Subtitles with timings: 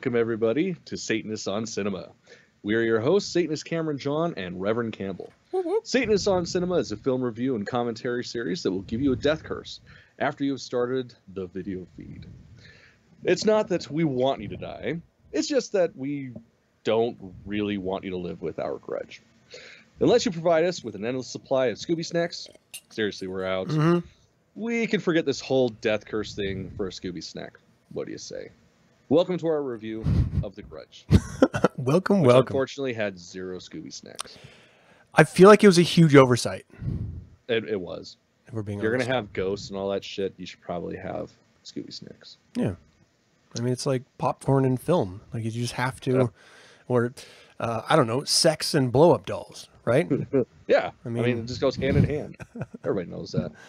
[0.00, 2.08] Welcome, everybody, to Satanists on Cinema.
[2.62, 5.30] We are your hosts, Satanist Cameron John and Reverend Campbell.
[5.82, 9.16] Satanists on Cinema is a film review and commentary series that will give you a
[9.16, 9.80] death curse
[10.18, 12.24] after you have started the video feed.
[13.24, 15.02] It's not that we want you to die,
[15.32, 16.30] it's just that we
[16.82, 19.20] don't really want you to live with our grudge.
[20.00, 22.48] Unless you provide us with an endless supply of Scooby snacks,
[22.88, 23.68] seriously, we're out.
[23.68, 24.02] Mhm.
[24.54, 27.58] We can forget this whole death curse thing for a Scooby snack.
[27.92, 28.48] What do you say?
[29.10, 30.04] Welcome to our review
[30.44, 31.04] of The Grudge.
[31.76, 32.46] Welcome, welcome.
[32.46, 34.38] Unfortunately, had zero Scooby snacks.
[35.14, 36.64] I feel like it was a huge oversight.
[37.48, 38.18] It, it was.
[38.46, 41.32] If we're being you're gonna have ghosts and all that shit, you should probably have
[41.64, 42.36] Scooby snacks.
[42.54, 42.74] Yeah.
[43.58, 45.22] I mean, it's like popcorn and film.
[45.34, 46.26] Like you just have to, Yeah.
[46.86, 47.12] or
[47.58, 50.08] uh, I don't know, sex and blow up dolls, right?
[50.68, 52.36] Yeah, I I mean, mean- it just goes hand in hand.
[52.84, 53.50] Everybody knows that.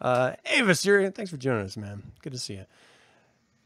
[0.00, 2.02] Uh, hey, Vasirian, thanks for joining us, man.
[2.20, 2.64] Good to see you.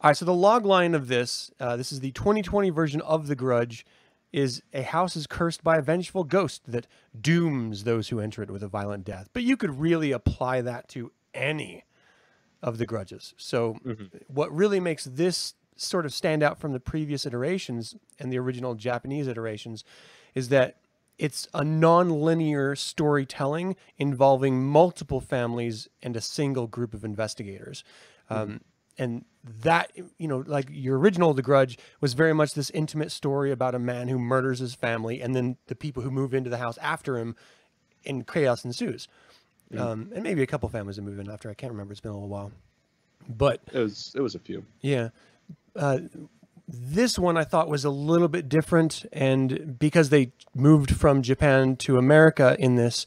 [0.00, 3.26] All right, so the log line of this, uh, this is the 2020 version of
[3.26, 3.84] The Grudge,
[4.32, 6.86] is a house is cursed by a vengeful ghost that
[7.20, 9.28] dooms those who enter it with a violent death.
[9.32, 11.84] But you could really apply that to any
[12.62, 13.34] of the grudges.
[13.38, 13.76] So,
[14.28, 18.74] what really makes this sort of stand out from the previous iterations and the original
[18.74, 19.82] Japanese iterations
[20.34, 20.76] is that
[21.18, 27.82] it's a non-linear storytelling involving multiple families and a single group of investigators.
[28.30, 28.60] Um,
[28.98, 29.24] and
[29.62, 33.74] that, you know, like your original The Grudge was very much this intimate story about
[33.74, 36.76] a man who murders his family and then the people who move into the house
[36.78, 37.36] after him
[38.04, 39.08] and chaos ensues.
[39.76, 41.50] Um, and maybe a couple families that move in after.
[41.50, 41.92] I can't remember.
[41.92, 42.52] It's been a little while.
[43.28, 44.12] But It was.
[44.14, 44.64] It was a few.
[44.80, 45.10] yeah.
[45.76, 45.98] Uh,
[46.66, 49.04] this one I thought was a little bit different.
[49.12, 53.06] And because they moved from Japan to America in this,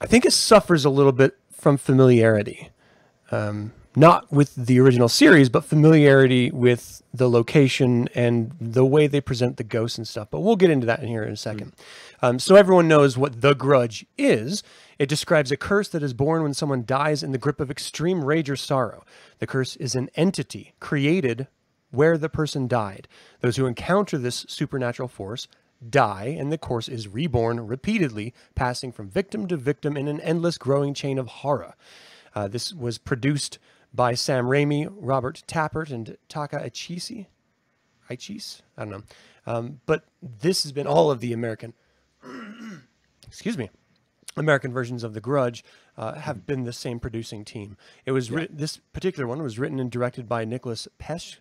[0.00, 2.70] I think it suffers a little bit from familiarity.
[3.30, 9.20] Um, not with the original series, but familiarity with the location and the way they
[9.20, 10.28] present the ghosts and stuff.
[10.30, 11.72] But we'll get into that in here in a second.
[12.22, 14.62] Um, so everyone knows what the grudge is.
[14.98, 18.24] It describes a curse that is born when someone dies in the grip of extreme
[18.24, 19.04] rage or sorrow.
[19.38, 21.48] The curse is an entity created
[21.90, 23.08] where the person died.
[23.40, 25.48] Those who encounter this supernatural force
[25.88, 30.58] die, and the course is reborn repeatedly, passing from victim to victim in an endless
[30.58, 31.74] growing chain of horror.
[32.34, 33.58] Uh, this was produced
[33.92, 37.26] by Sam Raimi, Robert Tapert, and Taka Ichisi.
[38.10, 38.62] Ichis?
[38.76, 39.02] I don't know.
[39.46, 41.74] Um, but this has been all of the American,
[43.26, 43.70] excuse me,
[44.36, 45.64] American versions of The Grudge
[45.96, 47.76] uh, have been the same producing team.
[48.06, 51.38] It was writ- this particular one was written and directed by Nicolas Pesh,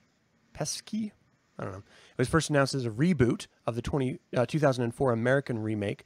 [0.53, 1.13] Pesky.
[1.59, 1.80] I don't know.
[1.80, 6.03] It was first announced as a reboot of the 20, uh, 2004 American remake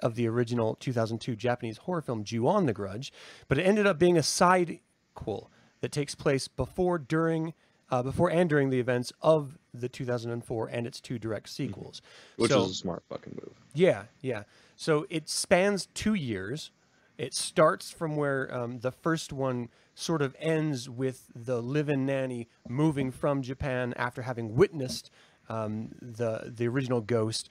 [0.00, 3.12] of the original 2002 Japanese horror film Ju-on the Grudge,
[3.48, 5.48] but it ended up being a sidequel
[5.86, 7.54] that takes place before, during,
[7.92, 12.02] uh, before and during the events of the 2004 and its two direct sequels.
[12.36, 13.54] Which So- is a smart fucking move.
[13.72, 14.42] yeah, yeah.
[14.74, 16.72] So it spans two years.
[17.18, 22.48] It starts from where um, the first one sort of ends with the live-in nanny
[22.68, 25.08] moving from Japan after having witnessed
[25.48, 27.48] um, the the original ghost,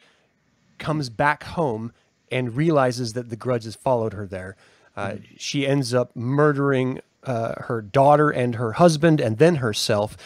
[0.77, 1.93] comes back home
[2.29, 4.57] and realizes that the grudge has followed her there.
[4.97, 10.17] Uh, She ends up murdering uh, her daughter and her husband, and then herself.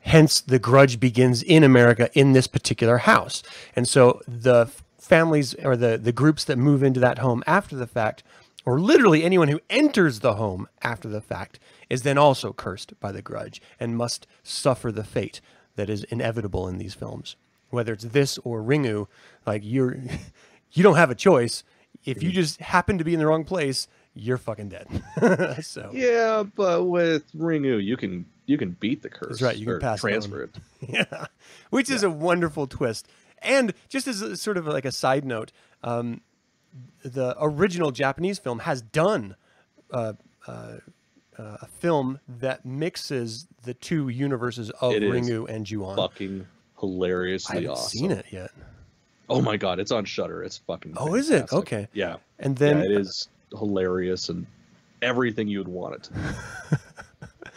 [0.00, 3.42] Hence, the grudge begins in America in this particular house.
[3.76, 7.86] And so the families or the, the groups that move into that home after the
[7.86, 8.22] fact,
[8.64, 13.12] or literally anyone who enters the home after the fact, is then also cursed by
[13.12, 15.40] the grudge and must suffer the fate
[15.76, 17.36] that is inevitable in these films.
[17.70, 19.06] Whether it's this or Ringu,
[19.46, 19.96] like you're,
[20.72, 21.64] you don't have a choice.
[22.04, 24.88] If you just happen to be in the wrong place, you're fucking dead.
[25.64, 29.28] so Yeah, but with Ringu, you can you can beat the curse.
[29.30, 30.56] That's right, you can pass it transfer it.
[30.88, 31.26] yeah,
[31.70, 33.08] which is a wonderful twist.
[33.40, 35.52] And just as a, sort of like a side note,
[35.84, 36.22] um,
[37.02, 39.36] the original Japanese film has done
[39.92, 40.14] uh,
[40.46, 40.78] uh,
[41.38, 45.96] uh, a film that mixes the two universes of It Ringu and Ju-on.
[45.96, 47.98] Fucking I hilariously haven't awesome.
[47.98, 48.50] seen it yet.
[49.28, 50.42] Oh my god, it's on Shudder.
[50.42, 50.94] It's fucking.
[50.96, 51.52] Oh, is it?
[51.52, 51.86] Okay.
[51.92, 52.16] Yeah.
[52.38, 54.46] And then yeah, it is hilarious and
[55.02, 56.12] everything you'd want it to.
[56.12, 56.20] be.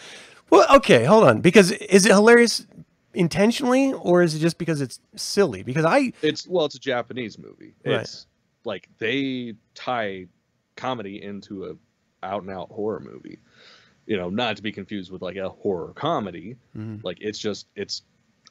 [0.50, 1.40] Well, okay, hold on.
[1.40, 2.68] Because is it hilarious
[3.14, 5.64] intentionally, or is it just because it's silly?
[5.64, 7.74] Because I It's well, it's a Japanese movie.
[7.86, 8.02] Right.
[8.02, 8.28] It's
[8.66, 10.28] like they tie
[10.76, 13.40] comedy into a out and out horror movie.
[14.08, 16.58] You know, not to be confused with like a horror comedy.
[16.78, 17.02] Mhm.
[17.02, 18.02] Like it's just it's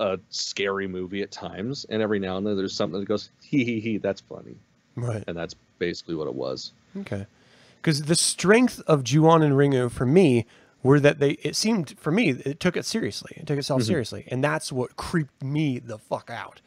[0.01, 3.63] a scary movie at times, and every now and then there's something that goes hee
[3.65, 3.99] hee hee.
[3.99, 4.57] That's funny,
[4.97, 5.23] right.
[5.27, 6.73] and that's basically what it was.
[6.99, 7.27] Okay.
[7.77, 10.47] Because the strength of Ju-on and Ringu for me
[10.83, 13.33] were that they it seemed for me it took it seriously.
[13.37, 13.87] It took itself Mm-hmm.
[13.89, 16.61] seriously, and that's what creeped me the fuck out.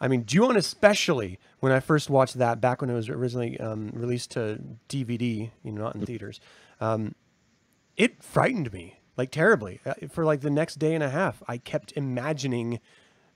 [0.00, 3.90] I mean, Ju-on especially when I first watched that back when it was originally um,
[3.92, 6.00] released to DVD, you know, not Mm-hmm.
[6.00, 6.40] in theaters.
[6.80, 7.14] Um,
[7.96, 11.42] it frightened me like terribly Uh, for like the next day and a half.
[11.48, 12.78] I kept imagining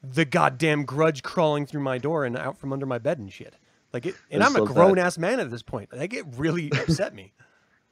[0.04, 3.54] the goddamn grudge crawling through my door and out from under my bed and shit.
[3.92, 4.74] Like it, and I'm a love that.
[4.74, 5.92] grown ass man at this point.
[5.94, 7.32] Like it really upset me.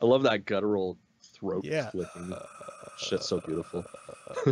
[0.01, 1.91] I love that guttural throat Yeah.
[1.91, 2.33] flicking.
[2.99, 3.85] Shit's so beautiful.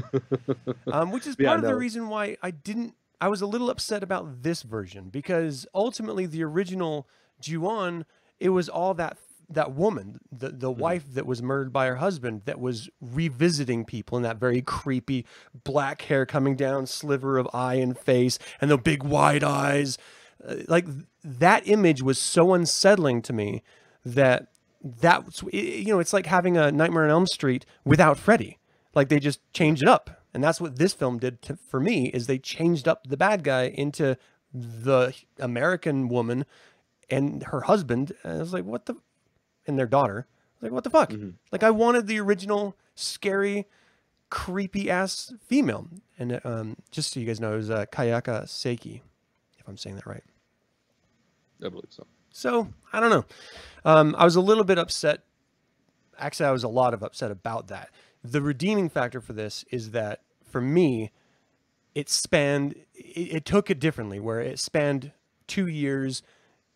[0.93, 2.95] um, which is Yeah, part of the reason why I didn't.
[3.21, 7.09] I was a little upset about this version because ultimately the original
[7.41, 8.05] Ju-on,
[8.39, 9.19] it was all that
[9.51, 10.81] that woman, the the Mm-hmm.
[10.81, 15.25] wife that was murdered by her husband, that was revisiting people in that very creepy
[15.65, 19.97] black hair coming down, sliver of eye and face, and the big wide eyes.
[20.47, 20.87] Uh, like
[21.25, 23.63] that image was so unsettling to me
[24.05, 24.49] that
[24.83, 28.59] that you know it's like having a Nightmare on Elm Street without Freddy.
[28.95, 32.07] Like they just changed it up, and that's what this film did to, for me.
[32.09, 34.17] Is they changed up the bad guy into
[34.53, 36.45] the American woman
[37.11, 38.13] and her husband.
[38.23, 38.97] And I was like, what the,
[39.67, 40.27] and their daughter.
[40.61, 41.13] Like, what the fuck?
[41.53, 43.67] Like I wanted the original scary,
[44.31, 45.89] creepy ass female.
[46.19, 49.03] And um, just so you guys know, it was uh, Kayako Saeki,
[49.69, 50.25] if I'm saying that right.
[51.63, 52.07] I believe so.
[52.31, 53.25] So I don't know.
[53.85, 55.25] Um, I was a little bit upset.
[56.19, 57.91] Actually, I was a lot of upset about that.
[58.25, 61.11] The redeeming factor for this is that for me,
[61.95, 62.77] it spanned.
[62.95, 65.13] It, it took it differently, where it spanned
[65.47, 66.23] two years.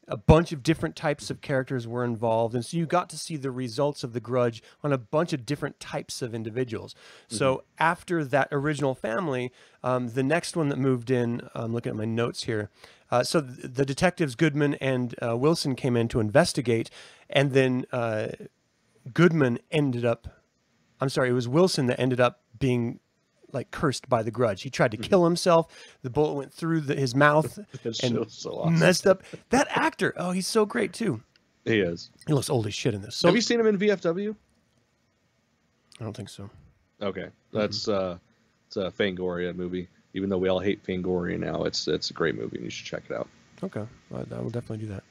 [0.09, 3.37] A bunch of different types of characters were involved, and so you got to see
[3.37, 6.95] the results of the Grudge on a bunch of different types of individuals.
[7.29, 9.53] So after that original family,
[9.85, 12.69] um, the next one that moved in, I'm looking at my notes here.
[13.13, 16.91] Uh, so th- the detectives Goodman and uh, Wilson came in to investigate,
[17.31, 18.29] and then uh,
[19.15, 20.27] Goodman ended up.
[21.01, 23.01] I'm sorry, it was Wilson that ended up being
[23.53, 24.63] like cursed by the grudge.
[24.63, 25.73] He tried to kill himself.
[26.03, 27.59] The bullet went through the, his mouth
[28.03, 28.79] and so awesome.
[28.79, 29.23] messed up.
[29.51, 31.23] That actor, oh, he's so great too.
[31.65, 32.11] He is.
[32.27, 33.17] He looks old as shit in this.
[33.17, 34.35] So Have you seen him in VFW?
[36.01, 36.51] I don't think so.
[37.01, 38.19] Okay, that's uh,
[38.67, 39.89] it's a Fangoria movie.
[40.15, 42.87] Even though we all hate Fangoria now, it's it's a great movie and you should
[42.87, 43.29] check it out.
[43.63, 45.05] Okay, I, I will definitely do that.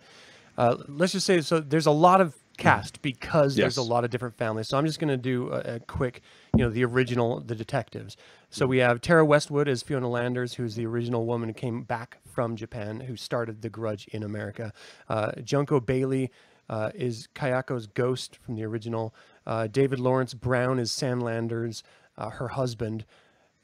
[0.58, 1.60] Uh, let's just say so.
[1.60, 4.68] There's a lot of cast because there's a lot of different families.
[4.68, 6.22] So I'm just going to do a, a quick,
[6.56, 8.18] you know, the original, the detectives.
[8.50, 12.18] So we have Tara Westwood as Fiona Landers, who's the original woman who came back
[12.24, 14.74] from Japan, who started the Grudge in America.
[15.10, 16.32] Uh, Junko Bailey
[16.70, 19.14] uh, is Kayako's ghost from the original.
[19.46, 21.84] Uh, David Lawrence Brown is Sam Landers,
[22.18, 23.06] uh, her husband.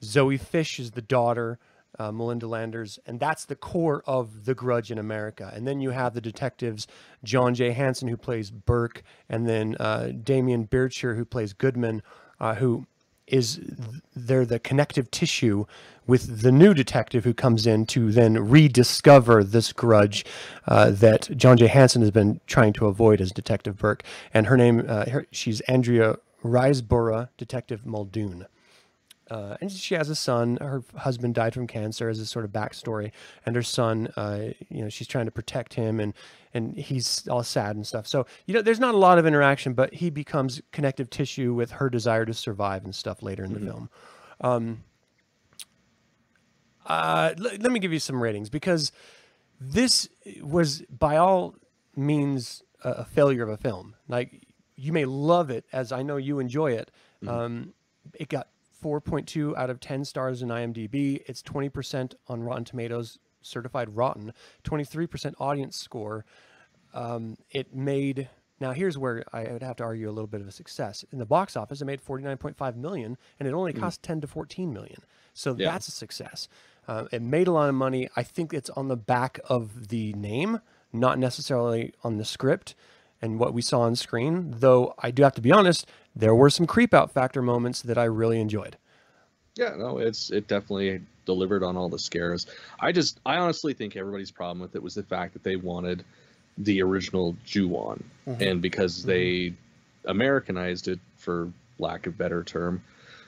[0.03, 1.59] Zoe Fish is the daughter,
[1.99, 5.51] uh, Melinda Landers, and that's the core of The Grudge in America.
[5.53, 6.87] And then you have the detectives,
[7.23, 7.71] John J.
[7.71, 12.01] Hansen, who plays Burke, and then uh, Demián Bichir, who plays Goodman,
[12.39, 12.85] uh, who
[13.27, 13.59] is
[14.15, 15.65] they're the connective tissue
[16.05, 20.25] with the new detective who comes in to then rediscover this grudge
[20.65, 21.67] uh, that John J.
[21.67, 24.03] Hansen has been trying to avoid as Detective Burke.
[24.33, 28.47] And her name, uh, her, she's Andrea Riseborough, Detective Muldoon.
[29.29, 30.57] Uh, and she has a son.
[30.61, 33.11] Her husband died from cancer as a sort of backstory,
[33.45, 36.13] and her son, uh, you know, she's trying to protect him, and
[36.53, 38.07] and he's all sad and stuff.
[38.07, 41.71] So you know, there's not a lot of interaction, but he becomes connective tissue with
[41.71, 43.89] her desire to survive and stuff later in the film.
[44.39, 44.83] Um,
[46.85, 48.91] uh, l- let me give you some ratings because
[49.59, 50.07] this
[50.41, 51.55] was by all
[51.95, 53.95] means a, a failure of a film.
[54.07, 54.43] Like
[54.75, 56.91] you may love it as I know you enjoy it.
[57.27, 57.73] Um,
[58.13, 58.47] it got
[58.83, 61.21] 4.2 out of 10 stars in IMDb.
[61.27, 64.33] It's 20% on Rotten Tomatoes, certified rotten.
[64.63, 66.25] 23% audience score.
[66.93, 68.29] Um, it made
[68.59, 71.19] now here's where I would have to argue a little bit of a success in
[71.19, 71.79] the box office.
[71.81, 75.03] It made 49.5 million, and it only cost 10 to 14 million.
[75.35, 75.71] So Yeah.
[75.71, 76.47] that's a success.
[76.87, 78.09] Uh, it made a lot of money.
[78.15, 82.73] I think it's on the back of the name, not necessarily on the script
[83.21, 84.53] and what we saw on screen.
[84.57, 87.97] Though I do have to be honest, there were some creep out factor moments that
[87.97, 88.77] I really enjoyed.
[89.55, 92.47] Yeah, no, it's it definitely delivered on all the scares.
[92.79, 96.03] I just I honestly think everybody's problem with it was the fact that they wanted
[96.57, 98.41] the original Ju-on, mm-hmm.
[98.41, 99.09] and because mm-hmm.
[99.09, 99.53] they
[100.05, 102.83] Americanized it for lack of better term,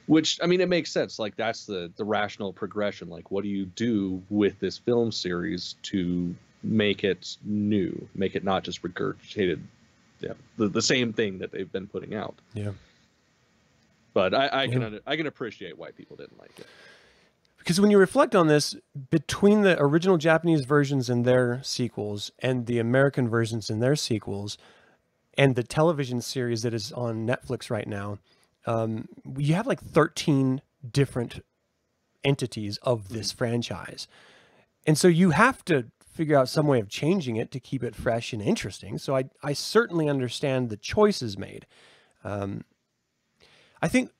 [0.05, 1.19] which I mean it makes sense.
[1.19, 3.09] Like that's the the rational progression.
[3.09, 8.43] Like what do you do with this film series to make it new, make it
[8.43, 9.59] not just regurgitated,
[10.19, 12.35] yeah, the, the same thing that they've been putting out.
[12.53, 12.71] Yeah.
[14.13, 14.87] But I, I can Yeah.
[14.87, 16.67] under- I can appreciate why people didn't like it.
[17.57, 18.75] Because when you reflect on this,
[19.11, 24.57] between the original Japanese versions and their sequels, and the American versions and their sequels,
[25.37, 28.17] and the television series that is on Netflix right now,
[28.65, 29.07] um,
[29.37, 31.43] you have like 13 different
[32.23, 34.07] entities of this franchise.
[34.87, 35.87] And so you have to
[36.19, 38.97] figure out some way of changing it to keep it fresh and interesting.
[38.97, 41.65] So I, I certainly understand the choices made.
[42.25, 42.65] Um,
[43.81, 44.11] I think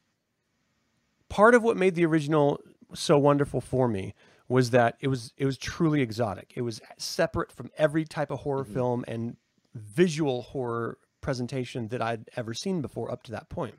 [1.28, 2.62] part of what made the original
[2.94, 4.14] so wonderful for me
[4.48, 6.54] was that it was it was truly exotic.
[6.56, 9.36] It was separate from every type of horror film and
[9.76, 13.76] visual horror presentation that I'd ever seen before up to that point.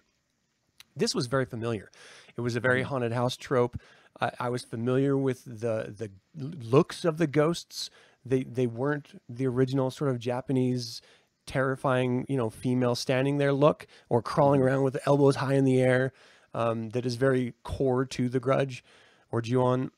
[0.95, 1.91] This was very familiar.
[2.37, 3.81] It was a very haunted house trope.
[4.21, 7.89] I, I was familiar with the the looks of the ghosts.
[8.25, 11.00] They they weren't the original sort of Japanese
[11.47, 15.81] terrifying, you know, female standing there look or crawling around with elbows high in the
[15.81, 16.12] air.
[16.53, 18.85] Um, that is very core to the Grudge
[19.31, 19.91] or Ju-on.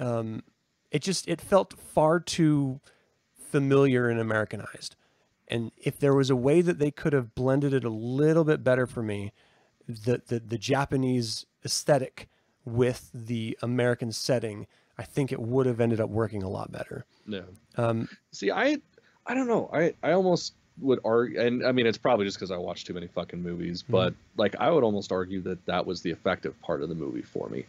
[0.00, 0.42] Um,
[0.90, 2.80] it just it felt far too
[3.50, 4.96] familiar and Americanized.
[5.48, 8.64] And if there was a way that they could have blended it a little bit
[8.64, 9.32] better for me,
[9.88, 12.28] the the, the Japanese aesthetic
[12.64, 14.66] with the American setting,
[14.98, 17.04] I think it would have ended up working a lot better.
[17.26, 17.42] Yeah.
[17.76, 18.78] Um, See, I,
[19.26, 19.68] I don't know.
[19.72, 22.94] I, I almost would argue, and I mean, it's probably just because I watched too
[22.94, 26.82] many fucking movies, but like, I would almost argue that that was the effective part
[26.82, 27.64] of the movie for me,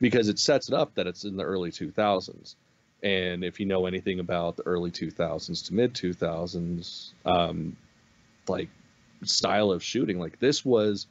[0.00, 2.54] because it sets it up that it's in the early 2000s,
[3.02, 7.76] and if you know anything about the early 2000s to mid 2000s, um,
[8.48, 8.68] like
[9.24, 11.06] style of shooting, like this was.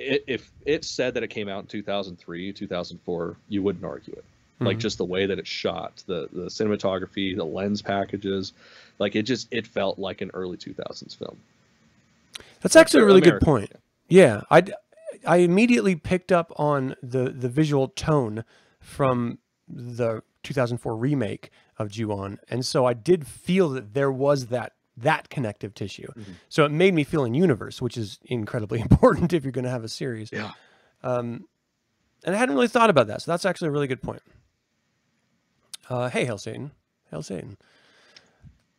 [0.00, 4.24] It, if it said that it came out in 2003 2004 you wouldn't argue it
[4.60, 4.80] like Mhm.
[4.80, 8.52] just the way that it shot the the cinematography the lens packages
[9.00, 11.36] like it just it felt like an early 2000s film
[12.60, 13.72] That's actually a really good American, point.
[14.08, 14.62] Yeah, I
[15.26, 18.44] I immediately picked up on the the visual tone
[18.80, 19.38] from
[19.68, 25.28] the 2004 remake of Ju-on, and so I did feel that there was that that
[25.30, 26.08] connective tissue.
[26.16, 26.34] Mhm.
[26.48, 29.70] So it made me feel in universe, which is incredibly important if you're going to
[29.70, 30.30] have a series.
[30.32, 30.52] yeah
[31.02, 31.46] Um,
[32.24, 34.22] and I hadn't really thought about that, so that's actually a really good point.
[35.88, 36.72] Uh, hey, Hail Satan.
[37.10, 37.56] Hail Satan.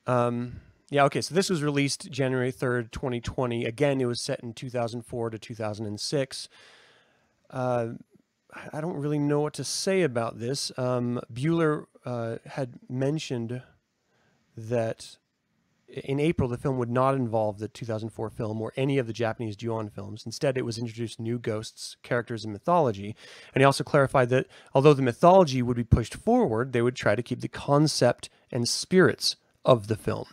[0.05, 0.59] Um,
[0.89, 3.65] yeah, okay, so this was released January 3rd, 2020.
[3.65, 6.49] Again, it was set in 2004 to 2006.
[7.49, 7.89] Uh,
[8.53, 10.71] I- I don't really know what to say about this.
[10.77, 13.61] Um, Bueller uh, had mentioned
[14.57, 15.17] that
[15.91, 19.55] in April, the film would not involve the 2004 film or any of the Japanese
[19.55, 20.23] Ju-on films.
[20.25, 23.15] Instead, it was introduced new ghosts, characters, and mythology.
[23.53, 27.15] And he also clarified that although the mythology would be pushed forward, they would try
[27.15, 30.27] to keep the concept and spirits of the film.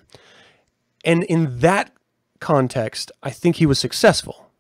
[1.05, 1.93] And in that
[2.41, 4.51] context, I think he was successful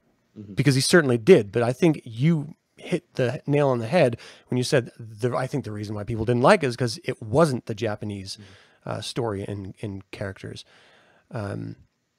[0.55, 1.53] because he certainly did.
[1.53, 4.17] But I think you hit the nail on the head
[4.49, 6.99] when you said the, I think the reason why people didn't like it is because
[7.05, 8.39] it wasn't the Japanese
[8.85, 10.65] uh, story and, and characters.
[11.31, 11.77] Um,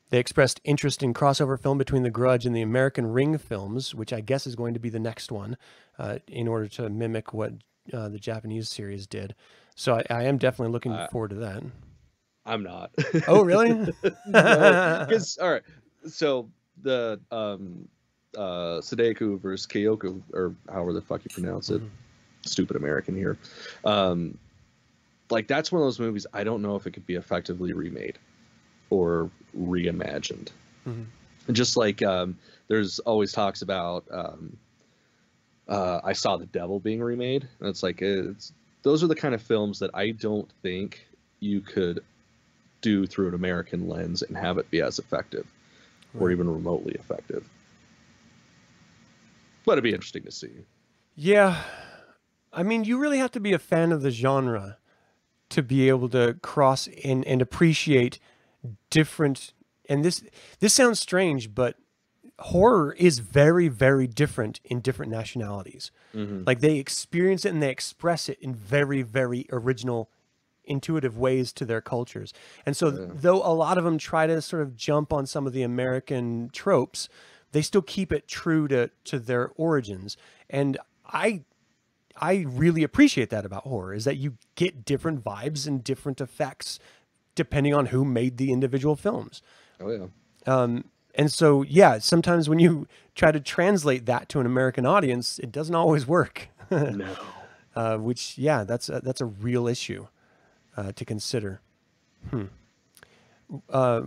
[0.09, 4.13] they expressed interest in crossover film between The Grudge and the American Ring films, which
[4.13, 5.57] I guess is going to be the next one,
[5.99, 7.53] uh, in order to mimic what
[7.91, 9.35] uh, the Japanese series did.
[9.75, 11.63] So I, I am definitely looking Uh, forward to that.
[12.45, 12.91] i'm not
[13.27, 13.71] Oh, really?
[14.25, 15.63] because all right
[16.07, 16.49] so
[16.83, 17.87] the um
[18.37, 21.89] uh versus Kyoko or however the fuck you pronounce it Mhm.
[22.43, 23.37] stupid american here
[23.83, 24.37] um
[25.29, 28.17] like that's one of those movies i don't know if it could be effectively remade
[28.89, 30.49] or reimagined.
[30.85, 31.05] Mhm.
[31.47, 34.55] and just like um there's always talks about um
[35.67, 37.47] uh i saw the devil being remade.
[37.59, 38.53] And it's like it's
[38.83, 41.05] those are the kind of films that i don't think
[41.39, 41.99] you could
[42.81, 45.45] do through an american lens and have it be as effective
[46.19, 47.47] or even remotely effective.
[49.65, 50.49] But it'd be interesting to see.
[51.15, 51.61] Yeah.
[52.53, 54.77] I mean, you really have to be a fan of the genre
[55.49, 58.17] to be able to cross in and appreciate
[58.89, 59.53] different
[59.89, 60.23] and this
[60.59, 61.75] this sounds strange, but
[62.39, 65.91] horror is very very different in different nationalities.
[66.13, 66.43] mm-hmm.
[66.45, 70.09] Like they experience it and they express it in very very original
[70.65, 72.33] intuitive ways to their cultures.
[72.65, 73.05] And so Yeah.
[73.13, 76.49] though a lot of them try to sort of jump on some of the American
[76.51, 77.07] tropes,
[77.53, 80.17] they still keep it true to to their origins.
[80.49, 81.43] And I
[82.19, 86.79] I really appreciate that about horror is that you get different vibes and different effects
[87.37, 89.41] depending on who made the individual films.
[89.79, 90.07] oh yeah
[90.45, 90.83] Um,
[91.15, 95.51] and so, yeah, sometimes when you try to translate that to an American audience, it
[95.51, 96.49] doesn't always work.
[96.69, 97.07] no
[97.75, 100.07] uh, which, yeah, that's a, that's a real issue
[100.75, 101.61] uh, to consider.
[102.29, 102.45] Hmm.
[103.69, 104.01] Uh,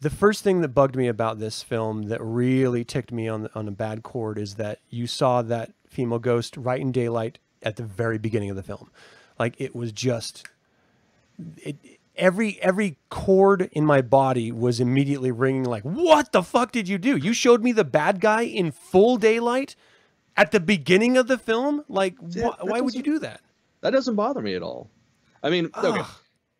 [0.00, 3.50] the first thing that bugged me about this film that really ticked me on the,
[3.54, 7.76] on a bad chord is that you saw that female ghost right in daylight at
[7.76, 8.90] the very beginning of the film.
[9.38, 10.46] Like it was just
[11.58, 11.76] it
[12.20, 16.98] every every chord in my body was immediately ringing like what the fuck did you
[16.98, 17.16] do?
[17.16, 19.74] You showed me the bad guy in full daylight
[20.36, 21.84] at the beginning of the film?
[21.88, 23.40] Like Yeah, wh- why would you do that?
[23.80, 24.90] That doesn't bother me at all.
[25.42, 26.02] I mean, okay,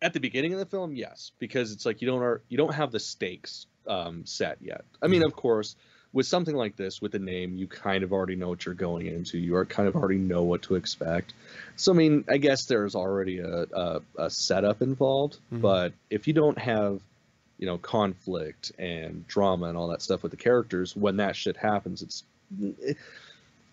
[0.01, 2.73] at the beginning of the film, yes, because it's like you don't are you don't
[2.73, 4.83] have the stakes um, set yet.
[5.01, 5.75] I mean, of course,
[6.13, 9.07] with something like this, with the name, you kind of already know what you're going
[9.07, 9.37] into.
[9.37, 11.33] You are kind of already know what to expect.
[11.77, 15.37] So I mean, I guess there's already a a, a setup involved.
[15.53, 15.61] Mhm.
[15.61, 17.01] But if you don't have
[17.57, 21.55] you know conflict and drama and all that stuff with the characters, when that shit
[21.57, 22.23] happens, it's
[22.85, 22.93] eh,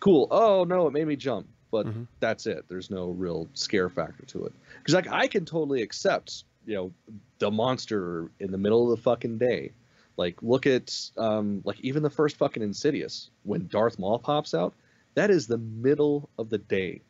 [0.01, 0.29] cool.
[0.31, 1.47] Oh no, it made me jump.
[1.71, 2.07] But Mhm.
[2.21, 2.65] that's it.
[2.69, 4.53] There's no real scare factor to it.
[4.79, 6.93] Because like I can totally accept, you know,
[7.41, 9.73] the monster in the middle of the fucking day.
[10.19, 14.75] Like look at um like even the first fucking Insidious when Darth Maul pops out.
[15.15, 17.01] That is the middle of the day.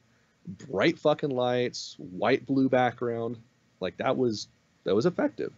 [0.46, 3.38] Bright fucking lights, white blue background.
[3.80, 4.46] Like that was
[4.84, 5.52] that was effective.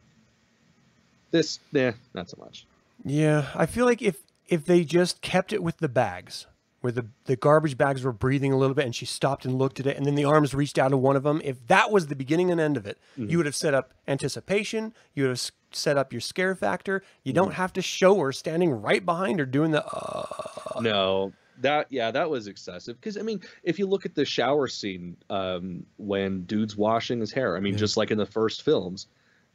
[1.30, 2.66] This, nah, not so much.
[3.04, 4.16] Yeah, I feel like if
[4.48, 6.46] if they just kept it with the bags,
[6.80, 9.78] where the the garbage bags were breathing a little bit, and she stopped and looked
[9.80, 11.40] at it, and then the arms reached out to one of them.
[11.44, 13.30] If that was the beginning and end of it, Mhm.
[13.30, 14.92] you would have set up anticipation.
[15.14, 15.40] You would have
[15.72, 17.02] set up your scare factor.
[17.24, 17.36] You Mm-hmm.
[17.44, 19.84] don't have to show her standing right behind her doing the.
[19.86, 22.98] Uh, No, that yeah, that was excessive.
[23.00, 27.32] Because I mean, if you look at the shower scene um, when dude's washing his
[27.32, 27.78] hair, I mean, Yeah.
[27.80, 29.06] just like in the first films,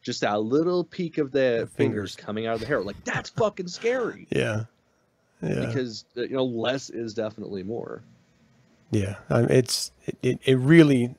[0.01, 2.13] just that little peek of the, The fingers.
[2.13, 2.15] fingers.
[2.15, 4.27] coming out of the hair, like that's fucking scary.
[4.31, 4.65] yeah,
[5.41, 8.03] yeah, Because uh, you know, less is definitely more.
[8.91, 9.15] yeah.
[9.29, 11.15] Um, it's it, it, it really.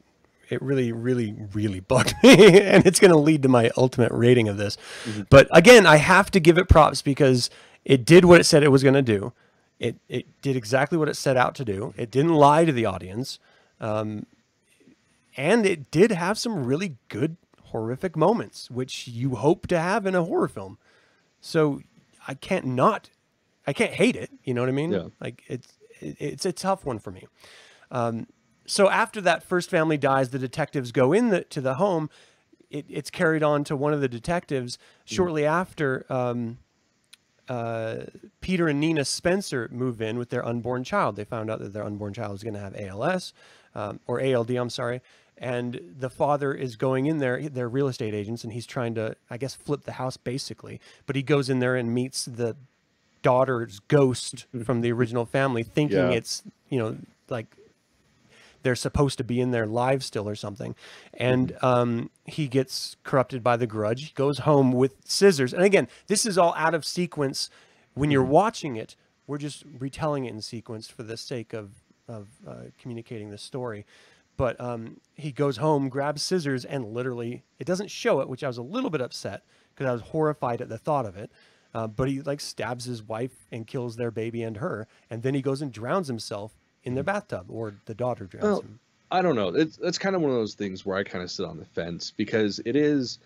[0.49, 4.49] It really, really, really bugged me, and it's going to lead to my ultimate rating
[4.49, 4.76] of this.
[5.04, 5.26] Mhm.
[5.28, 7.50] But again, I have to give it props because
[7.85, 9.32] it did what it said it was going to do.
[9.78, 11.93] It it did exactly what it set out to do.
[11.97, 13.39] It didn't lie to the audience,
[13.80, 14.25] um,
[15.37, 20.15] and it did have some really good horrific moments, which you hope to have in
[20.15, 20.78] a horror film.
[21.41, 21.82] So
[22.26, 23.11] I can't not,
[23.67, 24.30] I can't hate it.
[24.45, 24.93] You know what I mean?
[24.93, 25.09] Yeah.
[25.21, 27.26] Like it's it, it's a tough one for me.
[27.91, 28.26] Um,
[28.67, 32.11] so after that first family dies, the detectives go in the, to the home.
[32.71, 36.05] It, it's carried on to one of the detectives shortly after.
[36.11, 36.59] Um,
[37.49, 38.07] uh,
[38.41, 41.15] Peter and Nina Spencer move in with their unborn child.
[41.17, 43.33] They found out that their unborn child is going to have ALS
[43.75, 44.50] um, or ALD.
[44.50, 45.00] I'm sorry.
[45.39, 47.41] And the father is going in there.
[47.49, 50.81] They're real estate agents, and he's trying to, I guess, flip the house basically.
[51.07, 52.57] But he goes in there and meets the
[53.23, 56.11] daughter's ghost from the original family, thinking Yeah.
[56.11, 56.97] it's you know
[57.29, 57.47] like
[58.67, 60.75] they're supposed to be in there live still or something.
[61.15, 64.09] And um, he gets corrupted by the grudge.
[64.09, 65.55] He goes home with scissors.
[65.55, 67.49] And again, this is all out of sequence.
[67.95, 68.97] When you're watching it,
[69.29, 71.71] we're just retelling it in sequence for the sake of,
[72.09, 73.87] of uh, communicating the story.
[74.37, 78.49] But um, he goes home, grabs scissors, and literally, it doesn't show it, which I
[78.49, 79.45] was a little bit upset
[79.76, 81.31] because I was horrified at the thought of it.
[81.73, 85.35] Uh, but he like stabs his wife and kills their baby and her, and then
[85.35, 88.78] he goes and drowns himself in their bathtub, or the daughter drowns Well, him.
[89.10, 89.49] I don't know.
[89.49, 91.64] It's it's kind of one of those things where I kind of sit on the
[91.66, 93.18] fence because it is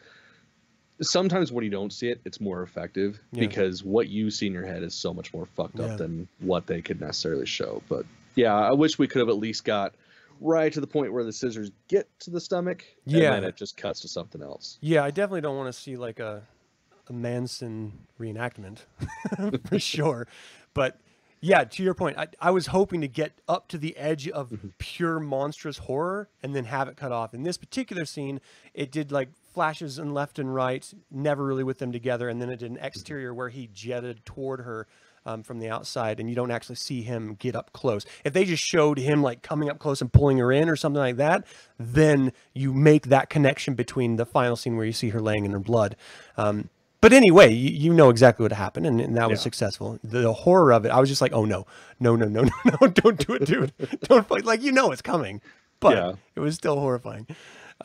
[1.01, 3.41] sometimes when you don't see it, it's more effective Yeah.
[3.47, 5.87] because what you see in your head is so much more fucked Yeah.
[5.87, 7.83] up than what they could necessarily show.
[7.89, 9.95] But yeah, I wish we could have at least got
[10.43, 13.33] right to the point where the scissors get to the stomach, Yeah.
[13.35, 14.79] and then it just cuts to something else.
[14.83, 16.43] Yeah, I definitely don't want to see like a
[17.09, 18.85] a Manson reenactment
[19.67, 20.29] for sure.
[20.75, 21.01] But
[21.41, 24.53] yeah, to your point, I, I was hoping to get up to the edge of
[24.79, 27.33] pure monstrous horror and then have it cut off.
[27.33, 28.41] In this particular scene,
[28.75, 32.51] it did like flashes and left and right, never really with them together, and then
[32.51, 34.87] it did an exterior where he jetted toward her.
[35.27, 38.07] Um, from the outside, and you don't actually see him get up close.
[38.25, 40.99] If they just showed him like coming up close and pulling her in or something
[40.99, 41.47] like that,
[41.79, 45.51] then you make that connection between the final scene where you see her laying in
[45.51, 45.95] her blood.
[46.39, 49.43] Um, but anyway, you, you know exactly what happened, and, and that was Yeah.
[49.45, 49.99] successful.
[50.05, 51.67] The, the horror of it, I was just like, oh no,
[51.99, 53.73] no, no, no, no, no, don't do it, dude.
[54.03, 54.45] don't fight.
[54.45, 55.41] Like you know it's coming,
[55.81, 56.13] but Yeah.
[56.37, 57.27] it was still horrifying.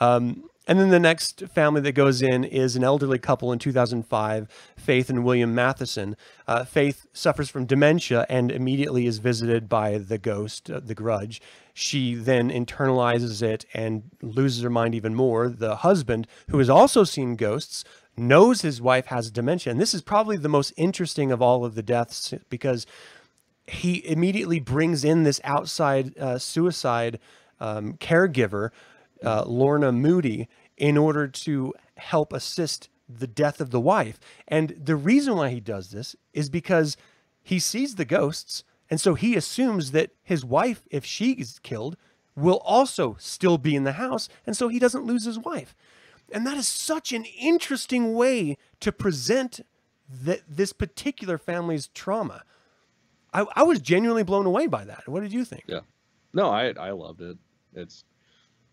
[0.01, 4.47] Um, and then the next family that goes in is an elderly couple in 2005,
[4.75, 6.17] Faith and William Matheson.
[6.47, 11.39] Uh, Faith suffers from dementia and immediately is visited by the ghost, uh, the grudge.
[11.75, 15.49] She then internalizes it and loses her mind even more.
[15.49, 17.83] The husband, who has also seen ghosts,
[18.17, 19.71] knows his wife has dementia.
[19.71, 22.85] And this is probably the most interesting of all of the deaths because
[23.67, 27.19] he immediately brings in this outside uh, suicide
[27.59, 28.69] um, caregiver,
[29.23, 30.47] uh, Lorna Moody,
[30.77, 34.19] in order to help assist the death of the wife.
[34.47, 36.97] And the reason why he does this is because
[37.41, 38.63] he sees the ghosts.
[38.89, 41.97] And so he assumes that his wife, if she is killed,
[42.35, 44.27] will also still be in the house.
[44.45, 45.75] And so he doesn't lose his wife.
[46.31, 49.61] And that is such an interesting way to present
[50.09, 52.43] that this particular family's trauma.
[53.33, 55.07] I, I was genuinely blown away by that.
[55.07, 55.63] What did you think?
[55.67, 55.81] Yeah.
[56.33, 57.37] No, I I loved it.
[57.73, 58.03] It's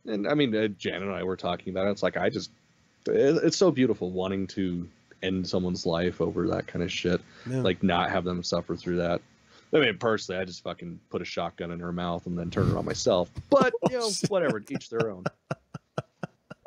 [0.07, 1.91] and I mean, uh, Jan and I were talking about it.
[1.91, 2.51] It's like I just,
[3.07, 4.89] it, it's so beautiful wanting to
[5.23, 7.21] end someone's life over that kind of shit.
[7.49, 7.63] Yeah.
[7.63, 9.21] Like not have them suffer through that.
[9.75, 12.71] I mean, personally, I just fucking put a shotgun in her mouth and then turn
[12.71, 13.31] it on myself.
[13.49, 15.25] But you know, whatever, each their own.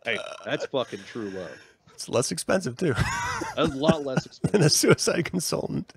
[0.05, 1.51] Hey, that's fucking true love.
[1.93, 2.93] It's less expensive too
[3.57, 5.93] a lot less than a suicide consultant.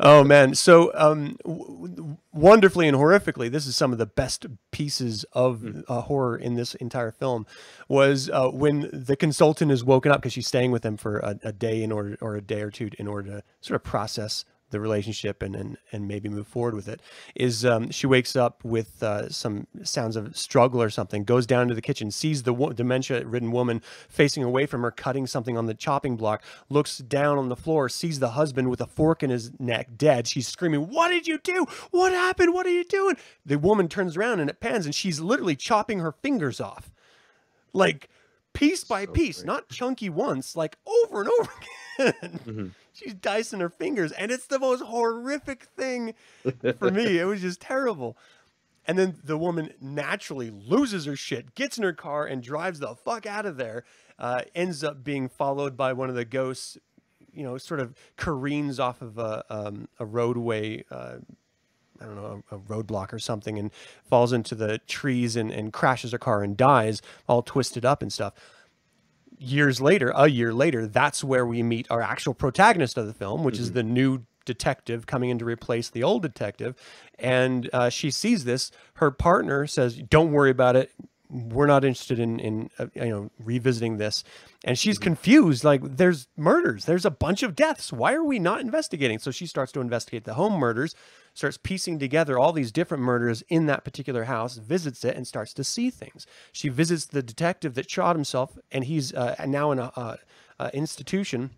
[0.00, 5.24] oh man, so um, w- wonderfully and horrifically, this is some of the best pieces
[5.32, 7.46] of uh, horror in this entire film.
[7.88, 11.38] Was uh, when the consultant is woken up because she's staying with him for a,
[11.42, 14.44] a day in order or a day or two in order to sort of process
[14.72, 17.00] the relationship and and, and maybe move forward with it
[17.36, 21.68] is um, she wakes up with uh, some sounds of struggle or something goes down
[21.68, 25.56] to the kitchen sees the wo- dementia ridden woman facing away from her cutting something
[25.56, 29.22] on the chopping block looks down on the floor sees the husband with a fork
[29.22, 30.26] in his neck dead.
[30.26, 31.66] She's screaming what did you do?
[31.92, 32.52] What happened?
[32.52, 33.16] What are you doing?
[33.46, 36.90] The woman turns around and it pans and she's literally chopping her fingers off.
[37.72, 38.08] Like
[38.52, 39.46] piece by So piece great.
[39.46, 41.50] not chunky once like over and over
[41.98, 42.40] again.
[42.46, 42.70] Mhm.
[43.02, 46.14] She's dicing her fingers and it's the most horrific thing
[46.78, 48.16] for me it was just terrible
[48.86, 52.94] and then the woman naturally loses her shit gets in her car and drives the
[52.94, 53.84] fuck out of there
[54.18, 56.78] uh, ends up being followed by one of the ghosts
[57.32, 61.16] you know sort of careens off of a, um, a roadway uh,
[62.00, 63.70] I don't know, a, a roadblock or something and
[64.08, 68.12] falls into the trees and, and crashes her car and dies, all twisted up and
[68.12, 68.34] stuff.
[69.42, 73.42] Years later, a year later, that's where we meet our actual protagonist of the film,
[73.42, 76.74] which is the new detective coming in to replace the old detective.
[77.18, 78.70] And uh, she sees this.
[78.94, 80.92] Her partner says, Don't worry about it.
[81.32, 84.22] We're not interested in, in uh, you know, revisiting this.
[84.64, 85.64] And she's confused.
[85.64, 87.92] Like, there's murders, there's a bunch of deaths.
[87.92, 89.18] Why are we not investigating?
[89.18, 90.94] So she starts to investigate the home murders
[91.34, 95.54] starts piecing together all these different murders in that particular house, visits it, and starts
[95.54, 96.26] to see things.
[96.52, 100.16] She visits the detective that shot himself, and he's uh, now in a uh,
[100.58, 101.50] uh, institution.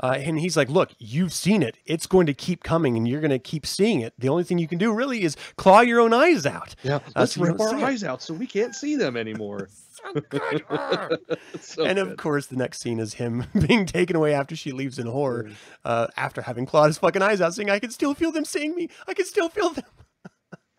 [0.00, 1.76] Uh, and he's like, "Look, you've seen it.
[1.86, 4.12] It's going to keep coming, and you're going to keep seeing it.
[4.18, 7.20] The only thing you can do really is claw your own eyes out." Yeah, Uh,
[7.20, 7.82] let's so rip our see it.
[7.84, 9.68] eyes out so we can't see them anymore.
[10.04, 10.62] So good.
[11.60, 12.18] So and of good.
[12.18, 15.48] course, the next scene is him being taken away after she leaves in horror,
[15.84, 18.74] uh, after having clawed his fucking eyes out, saying, "I can still feel them seeing
[18.74, 18.90] me.
[19.06, 19.84] I can still feel them."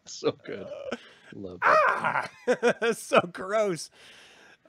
[0.06, 0.68] so good.
[1.34, 2.30] Love that.
[2.48, 2.92] Ah!
[2.94, 3.90] so gross.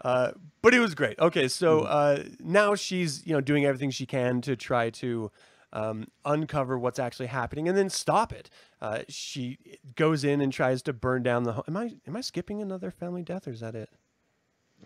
[0.02, 0.32] Uh,
[0.62, 1.18] but it was great.
[1.18, 1.86] Okay, so Mm-hmm.
[1.88, 5.30] uh, now she's you know doing everything she can to try to
[5.72, 8.50] um, uncover what's actually happening and then stop it.
[8.80, 9.58] Uh, she
[9.94, 11.64] goes in and tries to burn down the home.
[11.68, 13.88] Am I am I skipping another family death or is that it?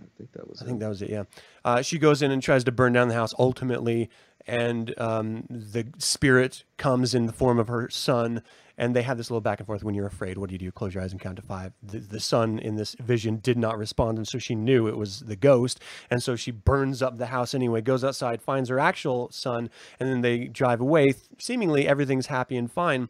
[0.00, 0.62] I think that was.
[0.62, 0.80] I think it.
[0.80, 1.10] that was it.
[1.10, 1.24] Yeah.
[1.64, 4.08] Uh, she goes in and tries to burn down the house ultimately,
[4.46, 8.42] and um, the spirit comes in the form of her son,
[8.80, 9.84] and they have this little back and forth.
[9.84, 10.72] When you're afraid, what do you do?
[10.72, 11.72] Close your eyes and count to five.
[11.82, 15.20] The, the son in this vision did not respond, and so she knew it was
[15.20, 17.82] the ghost, and so she burns up the house anyway.
[17.82, 21.12] Goes outside, finds her actual son, and then they drive away.
[21.38, 23.08] Seemingly everything's happy and fine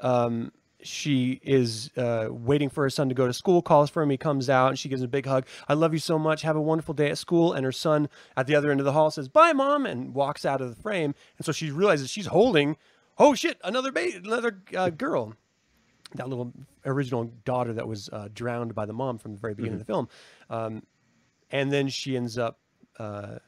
[0.00, 4.10] um, she is uh, waiting for her son to go to school, calls for him.
[4.10, 5.46] He comes out and she gives him a big hug.
[5.66, 6.42] I love you so much.
[6.42, 7.54] Have a wonderful day at school.
[7.54, 10.44] And her son at the other end of the hall says, Bye, mom, and walks
[10.44, 11.14] out of the frame.
[11.38, 12.76] And so she realizes she's holding,
[13.18, 15.34] oh shit, another ba- another uh, girl.
[16.16, 16.52] That little
[16.86, 19.92] original daughter that was uh, drowned by the mom from the very beginning of the
[19.92, 20.08] film.
[20.48, 20.82] Um,
[21.50, 22.58] and then she ends up.
[22.98, 23.38] Uh,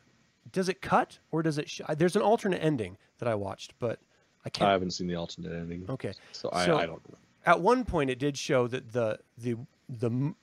[0.52, 1.68] does it cut or does it?
[1.70, 4.00] Sh- there's an alternate ending that I watched, but
[4.44, 4.68] I can't.
[4.68, 5.84] I haven't seen the alternate ending.
[5.88, 6.12] okay.
[6.32, 7.18] So I, So- I don't know.
[7.44, 9.56] At one point, it did show that the the
[9.88, 10.34] the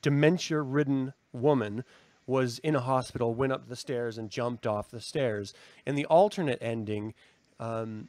[0.00, 1.84] dementia ridden woman
[2.26, 5.52] was in a hospital, went up the stairs, and jumped off the stairs.
[5.84, 7.12] In the alternate ending,
[7.58, 8.08] um,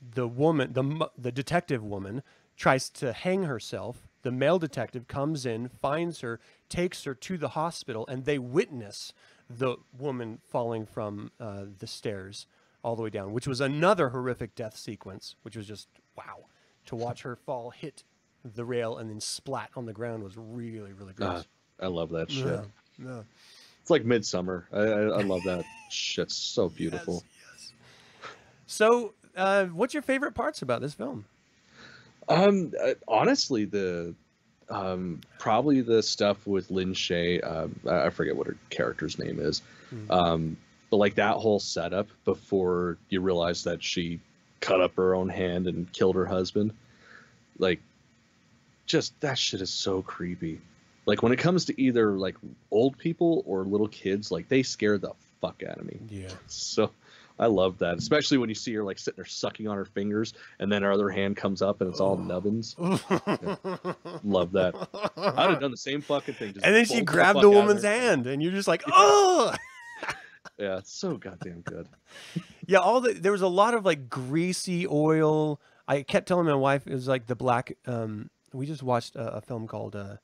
[0.00, 2.22] the woman, the the detective woman,
[2.56, 4.08] tries to hang herself.
[4.22, 9.12] The male detective comes in, finds her, takes her to the hospital, and they witness
[9.48, 12.46] the woman falling from uh, the stairs
[12.82, 16.46] all the way down, which was another horrific death sequence, which was just wow.
[16.86, 18.04] To watch her fall, hit
[18.44, 21.44] the rail, and then splat on the ground was really, really gross.
[21.80, 22.46] Ah, I love that shit.
[22.46, 22.62] yeah,
[22.98, 23.22] yeah.
[23.80, 24.64] It's like Midsommar.
[24.72, 26.30] I, I, I love that shit.
[26.30, 27.24] So beautiful.
[27.24, 27.72] Yes,
[28.22, 28.30] yes.
[28.66, 31.24] So, uh, what's your favorite parts about this film?
[32.28, 34.14] Um, uh, honestly, the
[34.68, 37.44] um probably the stuff with Lin Shaye.
[37.48, 39.62] Um, I forget what her character's name is.
[39.94, 40.10] Mhm.
[40.10, 40.56] Um,
[40.90, 44.20] but like that whole setup before you realize that she
[44.60, 46.72] cut up her own hand and killed her husband,
[47.58, 47.80] like,
[48.86, 50.60] just that shit is so creepy.
[51.06, 52.36] Like when it comes to either like
[52.70, 55.98] old people or little kids, like they scare the fuck out of me.
[56.10, 56.30] Yeah.
[56.48, 56.90] So
[57.38, 60.32] I love that, especially when you see her like sitting there sucking on her fingers,
[60.58, 62.74] and then her other hand comes up and it's all nubbins.
[64.24, 64.88] Love that.
[65.16, 66.54] I'd have done the same fucking thing.
[66.54, 69.54] just and then she grabbed the woman's hand, and you're just like, oh.
[70.58, 71.88] Yeah, it's so goddamn good.
[72.68, 75.60] Yeah, all the there was a lot of like greasy oil.
[75.86, 77.76] I kept telling my wife it was like the black.
[77.86, 80.16] Um, we just watched a, a film called uh,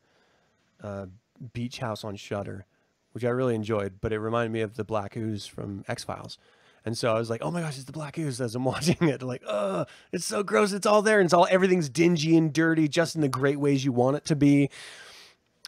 [0.83, 1.07] uh,
[1.53, 2.67] Beach House on Shudder,
[3.13, 6.37] which I really enjoyed, but it reminded me of the Black Ooze from X Files.
[6.85, 8.97] And so I was like, "Oh my gosh, it's the Black Ooze!" As I'm watching
[9.09, 10.73] it, like, "Oh, it's so gross!
[10.73, 13.85] It's all there, and it's all everything's dingy and dirty, just in the great ways
[13.85, 14.69] you want it to be."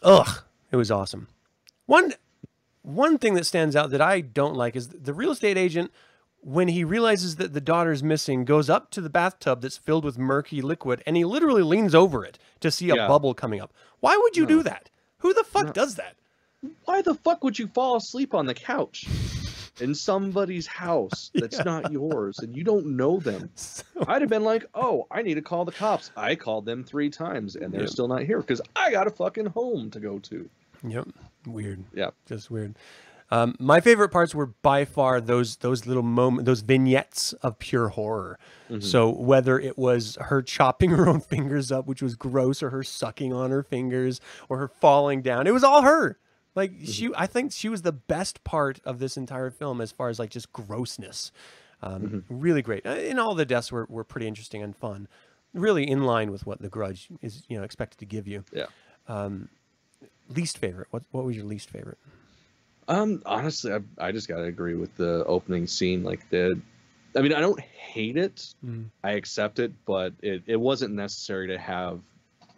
[0.02, 1.28] Ugh, it was awesome.
[1.86, 2.14] One
[2.82, 5.90] one thing that stands out that I don't like is the real estate agent,
[6.40, 10.18] when he realizes that the daughter's missing, goes up to the bathtub that's filled with
[10.18, 13.08] murky liquid and he literally leans over it to see a Yeah.
[13.08, 13.72] bubble coming up.
[14.00, 14.90] Why would you do that?
[15.18, 15.72] Who the fuck No.
[15.72, 16.16] does that?
[16.84, 19.06] Why the fuck would you fall asleep on the couch
[19.80, 21.62] in somebody's house that's Yeah.
[21.64, 23.50] not yours and you don't know them?
[24.06, 26.10] I'd have been like, oh, I need to call the cops.
[26.16, 27.90] I called them three times and they're Yep.
[27.90, 30.48] still not here because I got a fucking home to go to.
[30.86, 31.08] Yep.
[31.46, 31.84] Weird.
[31.94, 32.10] Yeah.
[32.26, 32.76] Just weird.
[33.30, 37.88] Um, my favorite parts were by far those those little moment those vignettes of pure
[37.88, 38.38] horror.
[38.80, 42.82] So whether it was her chopping her own fingers up, which was gross, or her
[42.82, 46.18] sucking on her fingers, or her falling down, it was all her.
[46.54, 50.08] Like she, I think she was the best part of this entire film as far
[50.08, 51.32] as like just grossness.
[51.82, 55.08] Um, Really great, Uh, and all the deaths were, were pretty interesting and fun.
[55.52, 58.44] Really in line with what The Grudge is, you know, expected to give you.
[58.52, 58.66] Yeah.
[60.30, 60.88] Least favorite?
[60.90, 61.98] What what was your least favorite?
[62.88, 66.02] Um, honestly, I, I just gotta agree with the opening scene.
[66.02, 66.60] Like the,
[67.16, 68.54] I mean, I don't hate it.
[68.64, 68.90] Mm.
[69.02, 72.00] I accept it, but it, it wasn't necessary to have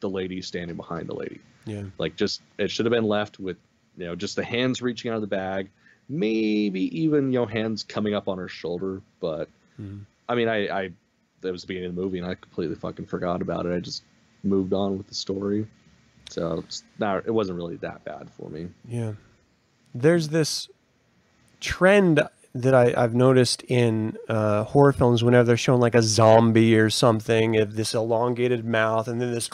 [0.00, 1.40] the lady standing behind the lady.
[1.64, 1.84] Yeah.
[1.98, 3.56] Like, just it should have been left with,
[3.96, 5.70] you know, just the hands reaching out of the bag,
[6.08, 9.02] maybe even you know hands coming up on her shoulder.
[9.20, 9.48] But
[9.80, 10.04] Mhm.
[10.28, 10.90] I mean, I, I
[11.42, 13.74] that was the beginning of the movie, and I completely fucking forgot about it.
[13.74, 14.02] I just
[14.42, 15.66] moved on with the story.
[16.28, 18.68] So it's not, it wasn't really that bad for me.
[18.88, 19.12] Yeah.
[19.94, 20.68] There's this
[21.60, 22.20] trend
[22.54, 26.90] that I, I've noticed in uh, horror films whenever they're showing like a zombie or
[26.90, 29.48] something, of this elongated mouth and then this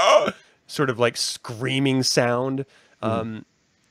[0.66, 2.64] sort of like screaming sound
[3.02, 3.44] um,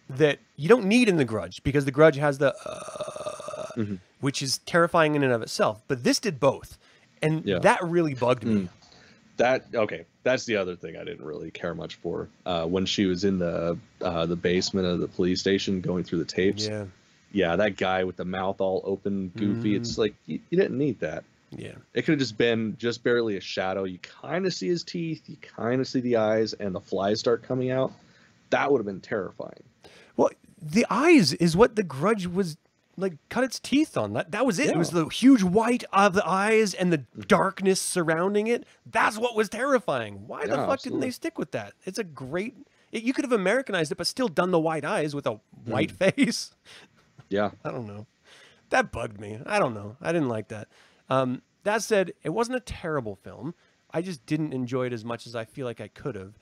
[0.10, 4.00] that you don't need in The Grudge because The Grudge has the, uh, Mhm.
[4.22, 5.82] which is terrifying in and of itself.
[5.88, 6.78] But this did both.
[7.22, 7.60] And Yeah.
[7.60, 8.70] that really bugged me.
[9.38, 10.06] That okay.
[10.24, 12.28] That's the other thing I didn't really care much for.
[12.46, 16.20] Uh, when she was in the uh, the basement of the police station going through
[16.20, 16.68] the tapes.
[16.68, 16.86] Yeah.
[17.32, 19.76] Yeah, that guy with the mouth all open, goofy.
[19.76, 21.24] It's like you, you didn't need that.
[21.52, 21.76] Yeah.
[21.94, 23.84] It could have just been just barely a shadow.
[23.86, 27.20] You kind of see his teeth, you kind of see the eyes, and the flies
[27.20, 27.94] start coming out.
[28.50, 29.64] That would have been terrifying.
[30.62, 32.58] The eyes is what the grudge was
[32.98, 34.14] like cut its teeth on.
[34.14, 34.70] That that was it.
[34.70, 38.66] It was the huge white of the eyes and the darkness surrounding it.
[38.86, 40.28] That's what was terrifying.
[40.28, 41.74] Why the Yeah, fuck didn't they stick with that?
[41.86, 42.56] It's a great
[42.92, 45.92] it, you could have Americanized it, but still done the white eyes with a white
[46.16, 46.56] face.
[47.30, 48.08] Yeah, I don't know.
[48.70, 49.40] That bugged me.
[49.46, 49.96] I don't know.
[50.02, 50.68] I didn't like that.
[51.10, 53.54] Um, that said, it wasn't a terrible film.
[53.92, 56.34] I just didn't enjoy it as much as I feel like I could have.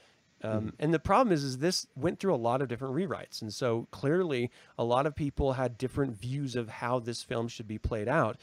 [0.43, 3.53] Um, And the problem is, is this went through a lot of different rewrites, and
[3.53, 7.77] so clearly, a lot of people had different views of how this film should be
[7.77, 8.37] played out.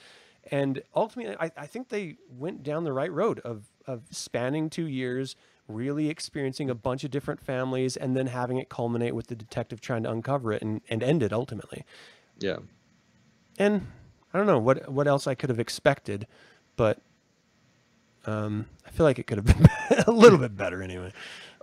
[0.50, 4.87] And ultimately, I, I think they went down the right road of of spanning two
[4.87, 5.37] years,
[5.68, 9.80] really experiencing a bunch of different families, and then having it culminate with the detective
[9.80, 11.85] trying to uncover it and, and end it ultimately
[12.38, 12.57] yeah.
[13.59, 13.87] and
[14.33, 16.26] I don't know what what else I could have expected,
[16.76, 16.98] but
[18.26, 19.68] um, I feel like it could have been
[20.07, 21.12] a little bit better anyway.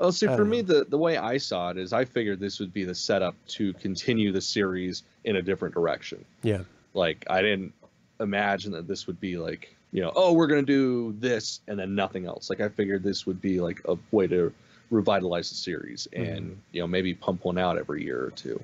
[0.02, 2.74] Oh, see, for me, the the way I saw it is, I figured this would
[2.74, 6.26] be the setup to continue the series in a different direction.
[6.42, 6.64] Yeah,
[6.96, 7.74] Like, I didn't
[8.20, 11.94] imagine that this would be like, you know, oh, we're gonna do this and then
[11.94, 12.50] nothing else.
[12.50, 14.52] Like, I figured this would be like a way to
[14.90, 16.24] revitalize the series mm-hmm.
[16.24, 18.62] and you know maybe pump one out every year or two.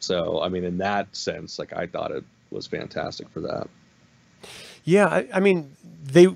[0.00, 3.68] So, I mean, in that sense, like, I thought it was fantastic for that.
[4.84, 5.06] yeah.
[5.06, 6.28] I, I mean, they.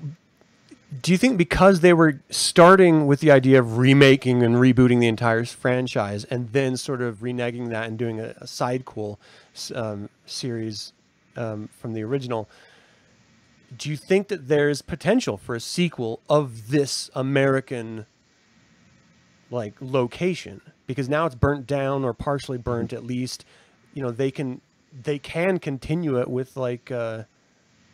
[0.99, 5.07] Do you think because they were starting with the idea of remaking and rebooting the
[5.07, 9.17] entire franchise, and then sort of reneging that and doing a, a sidequel
[9.73, 10.91] um, series
[11.37, 12.49] um, from the original?
[13.77, 18.05] Do you think that there's potential for a sequel of this American
[19.49, 23.43] like location because now it's burnt down or partially burnt at least
[23.93, 24.61] you know they can
[25.03, 27.23] they can continue it with like uh,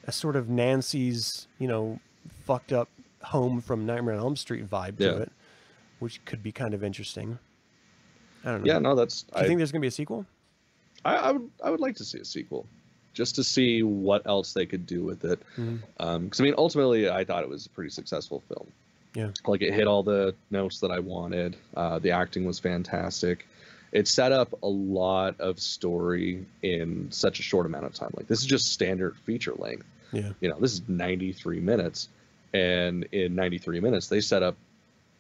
[0.06, 2.00] a sort of Nancy's you know
[2.48, 2.90] fucked up
[3.22, 5.12] home from Nightmare on Elm Street vibe to Yeah.
[5.24, 5.32] it
[6.00, 7.38] which could be kind of interesting
[8.46, 8.72] I don't know.
[8.72, 9.24] Yeah, no, that's.
[9.24, 10.26] Do you I, think there's gonna be a sequel?
[11.04, 12.66] I, I would I would like to see a sequel,
[13.14, 15.40] just to see what else they could do with it.
[15.98, 18.68] Because I mean, ultimately, I thought it was a pretty successful film.
[19.16, 19.32] Yeah.
[19.46, 21.58] Like it hit all the notes that I wanted.
[21.76, 23.48] Uh, the acting was fantastic.
[23.92, 28.12] It set up a lot of story in such a short amount of time.
[28.16, 29.88] Like this is just standard feature length.
[30.14, 30.32] Yeah.
[30.40, 32.08] You know, this is 93 minutes,
[32.54, 34.56] and in 93 minutes they set up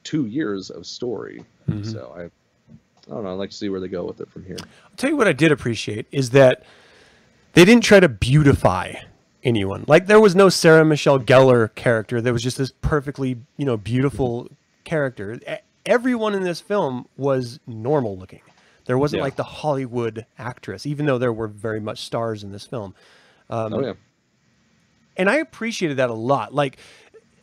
[0.04, 1.44] two years of story.
[1.70, 1.86] Mhm.
[1.92, 2.30] So I, I
[3.14, 3.32] don't know.
[3.32, 4.58] I'd like to see where they go with it from here.
[4.62, 6.64] I'll tell you what I did appreciate is that
[7.54, 8.94] they didn't try to beautify
[9.44, 9.86] anyone.
[9.88, 12.22] Like there was no Sarah Michelle Gellar character.
[12.22, 14.48] There was just this perfectly, you know, beautiful
[14.84, 15.40] character.
[15.86, 18.42] Everyone in this film was normal looking.
[18.86, 19.24] There wasn't Yeah.
[19.26, 22.94] like the Hollywood actress, even though there were very much stars in this film.
[23.50, 23.94] Um, oh yeah.
[25.16, 26.54] and I appreciated that a lot.
[26.54, 26.78] Like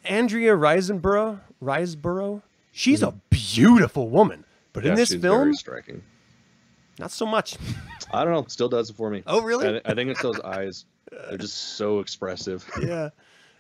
[0.05, 6.03] Andrea Riseborough, Riseborough, she's a beautiful woman, but in this film, very striking.
[6.99, 7.57] not so much.
[8.13, 8.45] I don't know.
[8.49, 9.23] Still does it for me.
[9.27, 9.81] Oh, really?
[9.85, 10.85] I, I think it's those eyes.
[11.29, 12.69] They're just so expressive.
[12.83, 13.11] yeah.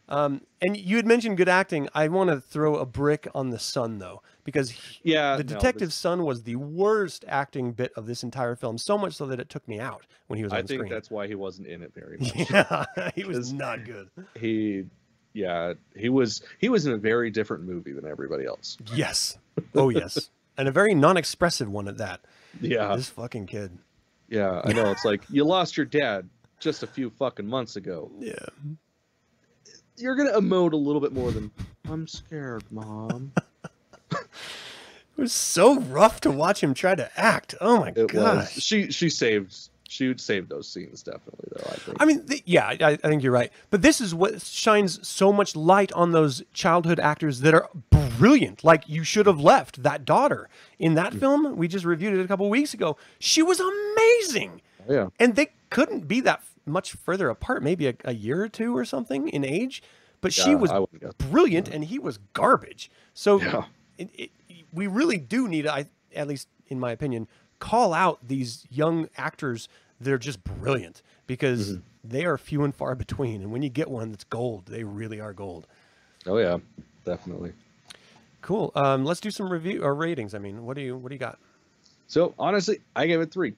[0.06, 1.88] Um, and you had mentioned good acting.
[1.94, 5.36] I want to throw a brick on the son though, because he- Yeah.
[5.38, 8.76] the no, detective's son was the worst acting bit of this entire film.
[8.76, 10.92] So much so that it took me out when he was I think screen.
[10.92, 12.50] that's why he wasn't in it very much.
[12.50, 14.10] yeah, he was not good.
[14.38, 14.84] He,
[15.34, 18.78] yeah, he was he was in a very different movie than everybody else.
[18.94, 19.36] Yes.
[19.74, 22.20] Oh yes, and a very non-expressive one at that.
[22.60, 23.76] Yeah, This fucking kid.
[24.28, 24.90] yeah, I know.
[24.90, 26.28] It's like you lost your dad
[26.60, 28.10] just a few fucking months ago.
[28.18, 28.34] Yeah.
[29.96, 31.50] You're gonna emote a little bit more than
[31.90, 33.32] I'm scared, mom.
[35.16, 37.54] It was so rough to watch him try to act.
[37.60, 38.48] Oh my god.
[38.48, 41.70] She she saved she would save those scenes definitely though.
[41.70, 41.96] I think.
[42.00, 43.52] I mean, th- yeah, I, I think you're right.
[43.70, 47.68] But this is what shines so much light on those childhood actors that are
[48.18, 48.64] brilliant.
[48.64, 51.20] Like you should have left that daughter in that mm.
[51.20, 51.56] film.
[51.56, 52.96] We just reviewed it a couple weeks ago.
[53.18, 55.08] She was amazing, Oh, yeah.
[55.18, 57.62] and they couldn't be that much further apart.
[57.62, 59.82] Maybe a, a year or two or something in age.
[60.20, 60.70] But she was
[61.18, 62.90] brilliant, and he was garbage.
[63.12, 63.64] So Yeah.
[63.98, 64.30] it, it,
[64.72, 65.84] we really do need, I
[66.16, 67.28] at least in my opinion,
[67.70, 69.68] call out these young actors
[70.00, 71.80] they're just brilliant because Mm-hmm.
[72.12, 73.40] they are few and far between.
[73.42, 75.66] And when you get one that's gold, they really are gold.
[76.26, 76.58] Oh yeah,
[77.06, 77.52] definitely.
[78.42, 78.70] Cool.
[78.74, 80.34] Um, let's do some review or ratings.
[80.34, 81.38] I mean, what do you what do you got?
[82.08, 83.54] So honestly, I gave it three.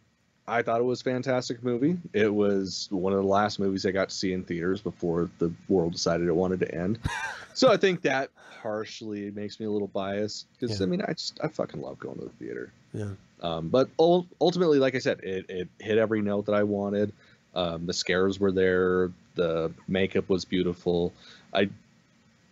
[0.47, 1.97] I thought it was a fantastic movie.
[2.12, 5.51] It was one of the last movies I got to see in theaters before the
[5.69, 7.01] world decided it wanted to end.
[7.55, 8.31] so I think that
[8.62, 10.87] partially makes me a little biased because Yeah.
[10.87, 12.71] I mean I just I fucking love going to the theater.
[12.92, 13.11] Yeah.
[13.42, 17.12] Um, but ul- ultimately, like I said, it, it hit every note that I wanted.
[17.55, 19.11] Um, the scares were there.
[19.35, 21.12] The makeup was beautiful.
[21.55, 21.68] I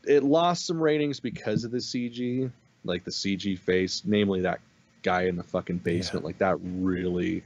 [0.06, 2.50] it lost some ratings because of the CG,
[2.84, 4.60] like the CG face, namely that
[5.02, 6.24] guy in the fucking basement.
[6.24, 7.42] Like that really,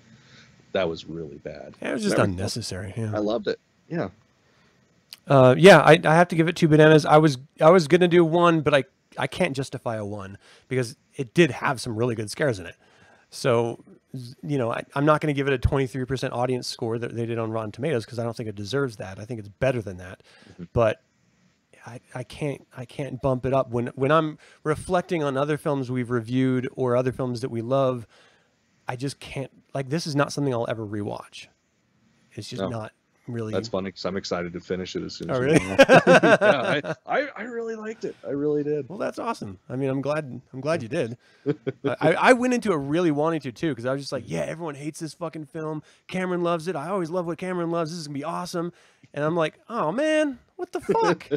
[0.72, 1.74] that was really bad.
[1.80, 2.92] It was just Never- unnecessary.
[2.96, 3.12] Yeah.
[3.14, 3.60] I loved it.
[3.88, 4.08] Yeah.
[5.26, 7.04] Uh, yeah, I, I have to give it two bananas.
[7.04, 8.84] I was I was gonna do one, but I
[9.16, 12.76] I can't justify a one because it did have some really good scares in it.
[13.30, 13.84] So,
[14.42, 17.26] you know, I, I'm not going to give it a 23% audience score that they
[17.26, 19.18] did on Rotten Tomatoes because I don't think it deserves that.
[19.18, 20.22] I think it's better than that.
[20.52, 20.64] Mm-hmm.
[20.72, 21.02] But
[21.86, 25.90] I, I can't I can't bump it up when when I'm reflecting on other films
[25.90, 28.06] we've reviewed or other films that we love.
[28.86, 31.46] I just can't like this is not something I'll ever rewatch.
[32.32, 32.68] It's just No.
[32.68, 32.92] not
[33.28, 33.52] really.
[33.52, 35.64] That's funny because I'm excited to finish it as soon as Oh, really?
[35.66, 38.16] yeah, I, I, I really liked it.
[38.26, 38.88] I really did.
[38.88, 39.58] Well, that's awesome.
[39.68, 40.40] I mean, I'm glad.
[40.52, 41.16] I'm glad you did.
[42.00, 44.40] I, I went into it really wanting to too, because I was just like, yeah,
[44.40, 45.82] everyone hates this fucking film.
[46.06, 46.76] Cameron loves it.
[46.76, 47.90] I always love what Cameron loves.
[47.90, 48.72] This is gonna be awesome.
[49.14, 51.28] And I'm like, oh man, what the fuck?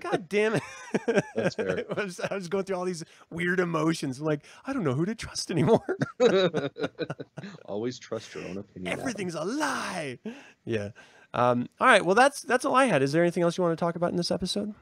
[0.00, 0.62] God damn it.
[1.36, 1.84] That's fair.
[1.96, 4.18] I, was, I was going through all these weird emotions.
[4.18, 5.96] I'm like, I don't know who to trust anymore.
[7.66, 8.98] Always trust your own opinion.
[8.98, 10.18] Everything's a lie.
[10.64, 10.90] Yeah.
[11.34, 12.04] Um, all right.
[12.04, 13.02] Well, that's that's all I had.
[13.02, 14.72] Is there anything else you want to talk about in this episode?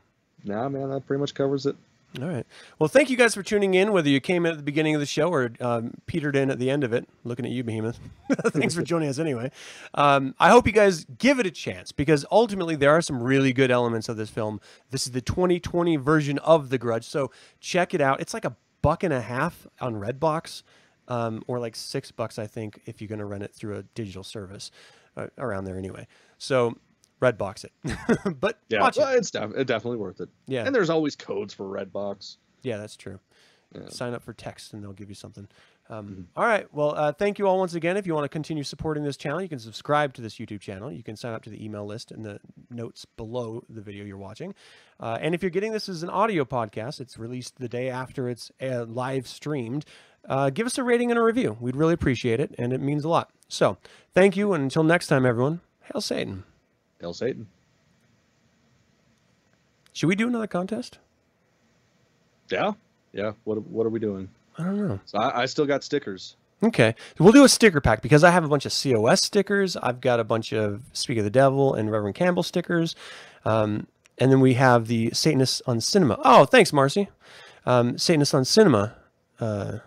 [0.44, 1.76] Nah, man, that pretty much covers it.
[2.20, 2.46] All right.
[2.78, 5.00] Well, thank you guys for tuning in, whether you came in at the beginning of
[5.00, 7.08] the show or um, petered in at the end of it.
[7.24, 7.98] Looking at you, Behemoth.
[8.48, 9.50] Thanks for joining us anyway.
[9.94, 13.54] Um, I hope you guys give it a chance because ultimately there are some really
[13.54, 14.60] good elements of this film.
[14.90, 17.04] This is the 2020 version of The Grudge.
[17.04, 17.30] So
[17.60, 18.20] check it out.
[18.20, 20.64] It's like a buck and a half on Redbox
[21.08, 23.84] um, or like six bucks, I think, if you're going to rent it through a
[23.94, 24.70] digital service
[25.16, 26.06] uh, around there anyway.
[26.38, 26.74] So
[27.20, 27.72] Redbox it.
[28.40, 29.18] but Yeah, watch well, it.
[29.18, 30.28] it's def- definitely worth it.
[30.46, 30.64] Yeah.
[30.66, 32.36] and there's always codes for Redbox.
[32.62, 33.18] Yeah, that's true.
[33.74, 33.88] Yeah.
[33.88, 35.48] Sign up for text and they'll give you something.
[35.88, 36.22] Um, Mm-hmm.
[36.36, 36.72] all right.
[36.72, 37.96] Well, uh, thank you all once again.
[37.96, 40.90] If you want to continue supporting this channel, you can subscribe to this YouTube channel.
[40.92, 42.38] You can sign up to the email list in the
[42.70, 44.54] notes below the video you're watching.
[45.00, 48.28] Uh, and if you're getting this as an audio podcast, it's released the day after
[48.28, 49.84] it's uh, live streamed.
[50.28, 51.56] Uh, give us a rating and a review.
[51.60, 53.30] We'd really appreciate it, and it means a lot.
[53.48, 53.76] So,
[54.14, 55.60] thank you, and until next time, everyone,
[55.92, 56.44] hail Satan.
[57.00, 57.48] Hail Satan.
[59.92, 60.98] Should we do another contest?
[62.50, 62.72] Yeah.
[63.12, 63.32] Yeah.
[63.44, 64.28] What What are we doing?
[64.58, 65.00] I don't know.
[65.04, 66.36] So I, I still got stickers.
[66.64, 69.76] Okay, we'll do a sticker pack because I have a bunch of COS stickers.
[69.76, 72.94] I've got a bunch of Speak of the Devil and Reverend Campbell stickers,
[73.44, 76.20] um, and then we have the Satanists on Cinema.
[76.24, 77.08] Oh, thanks, Marcy.
[77.66, 78.94] Um, Satanists on Cinema
[79.40, 79.78] uh,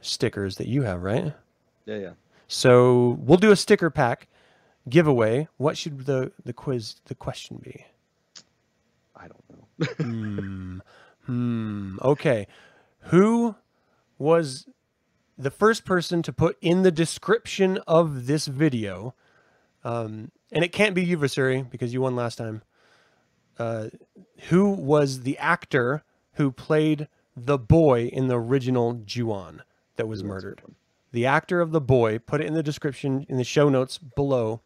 [0.00, 1.32] stickers that you have, right?
[1.86, 1.96] Yeah.
[1.96, 2.10] Yeah.
[2.48, 4.28] So we'll do a sticker pack
[4.88, 5.48] giveaway.
[5.56, 7.84] What should the the quiz the question be?
[9.14, 9.86] I don't know.
[10.04, 10.78] hmm.
[11.26, 11.98] Hmm.
[12.02, 12.46] Okay.
[13.04, 13.54] Who
[14.18, 14.66] was
[15.38, 19.14] the first person to put in the description of this video?
[19.84, 22.62] Um, and it can't be you, Vasuri, because you won last time.
[23.58, 23.88] Uh,
[24.48, 26.02] who was the actor
[26.34, 29.62] who played the boy in the original Ju-On
[30.00, 30.62] that was Ooh, that's a murdered?
[31.12, 32.18] The actor of the boy.
[32.18, 34.60] Put it in the description in the show notes below.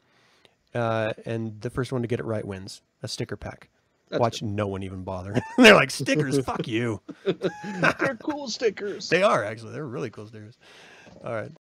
[0.74, 3.68] Uh, and the first one to get it right wins a sticker pack.
[4.10, 5.34] That's Watch no one even bother.
[5.58, 6.38] They're like stickers.
[6.44, 7.00] fuck you.
[7.24, 9.08] They're cool stickers.
[9.08, 9.72] They are actually.
[9.72, 10.56] They're really cool stickers.
[11.24, 11.50] All right.